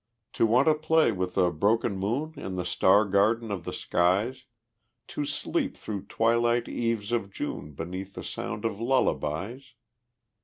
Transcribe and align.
To 0.33 0.47
want 0.47 0.65
to 0.67 0.73
play 0.73 1.11
with 1.11 1.35
the 1.35 1.51
broken 1.51 1.95
moon 1.95 2.33
In 2.35 2.55
the 2.55 2.65
star 2.65 3.05
garden 3.05 3.51
of 3.51 3.65
the 3.65 3.71
skies? 3.71 4.45
To 5.09 5.25
sleep 5.25 5.77
through 5.77 6.07
twilight 6.07 6.67
eves 6.67 7.11
of 7.11 7.29
June 7.29 7.73
Beneath 7.73 8.15
the 8.15 8.23
sound 8.23 8.65
of 8.65 8.79
lullabies? 8.79 9.75